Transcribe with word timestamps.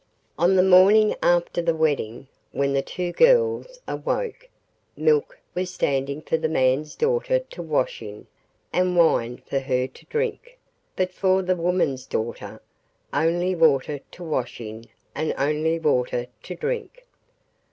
On 0.35 0.55
the 0.55 0.63
morning 0.63 1.13
after 1.21 1.61
the 1.61 1.75
wedding, 1.75 2.25
when 2.53 2.73
the 2.73 2.81
two 2.81 3.11
girls 3.11 3.79
awoke, 3.87 4.49
milk 4.97 5.37
was 5.53 5.71
standing 5.71 6.23
for 6.23 6.37
the 6.37 6.49
man's 6.49 6.95
daughter 6.95 7.37
to 7.37 7.61
wash 7.61 8.01
in 8.01 8.25
and 8.73 8.97
wine 8.97 9.37
for 9.45 9.59
her 9.59 9.85
to 9.85 10.05
drink; 10.07 10.57
but 10.95 11.11
for 11.13 11.43
the 11.43 11.55
woman's 11.55 12.07
daughter, 12.07 12.59
only 13.13 13.53
water 13.53 13.99
to 14.09 14.23
wash 14.23 14.59
in 14.59 14.85
and 15.13 15.35
only 15.37 15.77
water 15.77 16.25
to 16.41 16.55
drink. 16.55 17.05